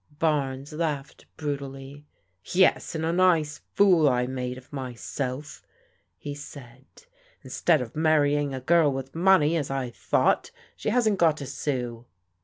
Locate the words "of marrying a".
7.83-8.59